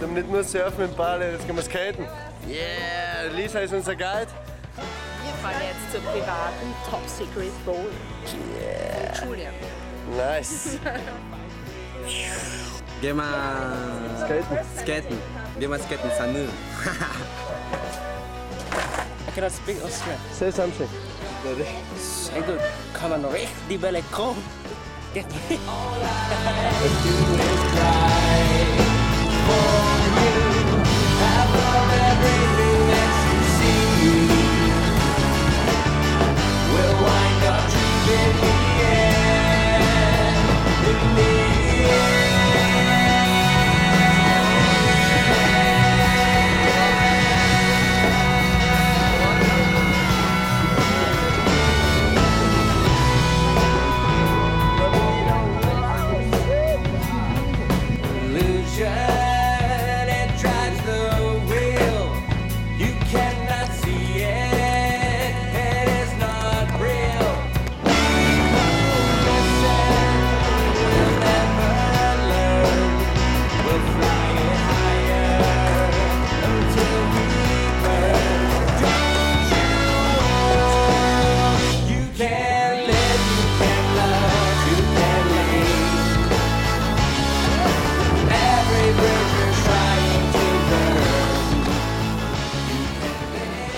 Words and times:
damit 0.00 0.16
nicht 0.16 0.30
nur 0.30 0.44
surfen 0.44 0.82
mit 0.86 0.96
Bali, 0.96 1.32
jetzt 1.32 1.46
gehen 1.46 1.56
wir 1.56 1.62
skaten. 1.62 2.06
Yeah, 2.48 3.32
Lisa 3.36 3.60
ist 3.60 3.72
unser 3.72 3.94
Guide. 3.94 4.28
Wir 5.22 5.32
fahren 5.42 5.62
jetzt 5.62 5.92
zur 5.92 6.00
privaten 6.10 6.74
Top 6.88 7.06
Secret 7.06 7.64
Bowl. 7.64 7.90
Yeah. 8.60 9.14
Von 9.14 9.28
Julian. 9.28 9.54
Nice. 10.16 10.78
Geh 13.00 13.12
mal 13.12 13.76
Skaten. 14.24 14.58
skaten. 14.76 15.18
Geh 15.58 15.68
mal 15.68 15.78
skaten 15.80 16.10
sana. 16.18 16.38
I 19.28 19.32
cannot 19.34 19.52
speak 19.52 19.82
Austrian. 19.84 20.18
Say 20.32 20.50
something. 20.50 20.88
Saya 21.96 22.42
tuh 22.44 22.58
kanan 22.92 23.24
rek 23.32 23.48
di 23.68 23.78
balekong. 23.78 24.36
Get 25.14 25.26
me. 25.48 25.56
Illusion 29.50 29.89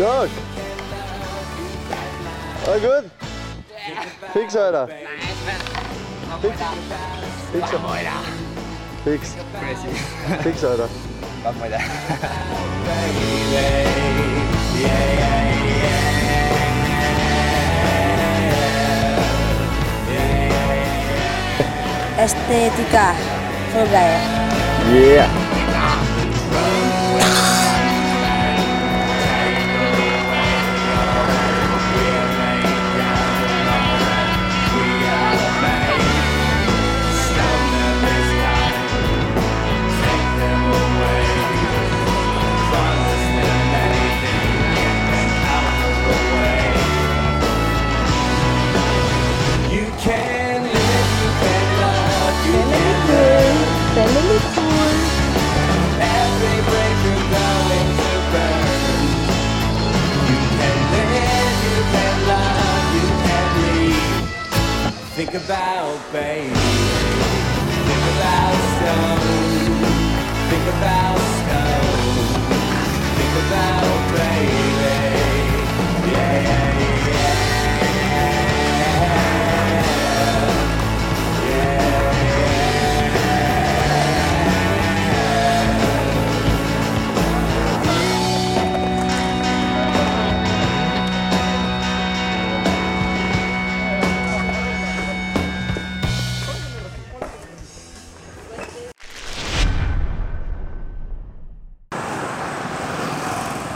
Joke. 0.00 0.30
All 2.66 2.80
good? 2.80 3.10
Fix, 4.32 4.56
Alter. 4.56 4.86
Fix. 6.40 6.58
Fix. 9.04 9.34
Fix. 9.34 9.34
Fix, 10.42 10.64
Alter. 10.64 10.88
Estetika 22.16 23.14
Surabaya. 23.70 24.18
Yeah. 24.94 25.39
Think 65.20 65.34
about 65.34 66.12
baby. 66.14 66.48
Think 66.48 68.04
about 68.16 68.54
stone. 68.78 69.49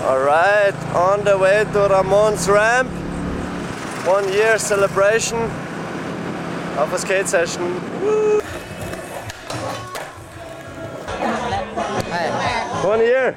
All 0.04 0.20
right, 0.20 0.75
on 0.94 1.25
the 1.25 1.38
way 1.38 1.65
to 1.72 1.88
Ramon's 1.88 2.47
ramp. 2.47 2.91
One 4.06 4.31
year 4.31 4.59
celebration 4.59 5.38
of 6.76 6.92
a 6.92 6.98
skate 6.98 7.26
session. 7.26 7.62
Woo. 8.03 8.41
One 12.84 13.00
year. 13.00 13.34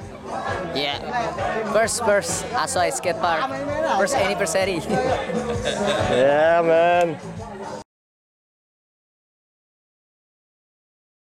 Yeah. 0.76 1.72
First, 1.72 2.04
first, 2.04 2.44
Asoy 2.52 2.92
skate 2.92 3.16
park. 3.16 3.50
First 3.98 4.16
anniversary. 4.16 4.82
Yeah, 6.12 6.62
man. 6.68 7.47